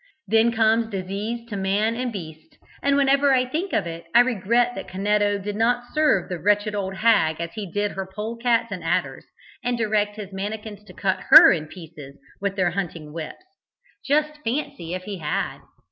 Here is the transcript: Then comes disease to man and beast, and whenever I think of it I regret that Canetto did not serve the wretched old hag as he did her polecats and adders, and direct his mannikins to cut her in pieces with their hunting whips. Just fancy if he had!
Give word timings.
Then 0.27 0.51
comes 0.51 0.87
disease 0.89 1.47
to 1.49 1.55
man 1.55 1.95
and 1.95 2.11
beast, 2.11 2.57
and 2.81 2.97
whenever 2.97 3.35
I 3.35 3.45
think 3.45 3.71
of 3.71 3.85
it 3.85 4.05
I 4.15 4.21
regret 4.21 4.73
that 4.73 4.87
Canetto 4.87 5.37
did 5.37 5.55
not 5.55 5.93
serve 5.93 6.27
the 6.27 6.39
wretched 6.39 6.73
old 6.73 6.95
hag 6.95 7.35
as 7.39 7.53
he 7.53 7.71
did 7.71 7.91
her 7.91 8.07
polecats 8.11 8.71
and 8.71 8.83
adders, 8.83 9.27
and 9.63 9.77
direct 9.77 10.15
his 10.15 10.33
mannikins 10.33 10.83
to 10.85 10.93
cut 10.95 11.19
her 11.29 11.51
in 11.51 11.67
pieces 11.67 12.17
with 12.41 12.55
their 12.55 12.71
hunting 12.71 13.13
whips. 13.13 13.45
Just 14.03 14.39
fancy 14.43 14.95
if 14.95 15.03
he 15.03 15.19
had! 15.19 15.59